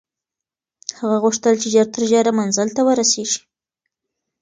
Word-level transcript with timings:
هغه 0.99 1.17
غوښتل 1.23 1.53
چې 1.61 1.67
ژر 1.73 1.87
تر 1.93 2.03
ژره 2.11 2.31
منزل 2.39 2.67
ته 2.75 2.81
ورسېږي. 2.85 3.41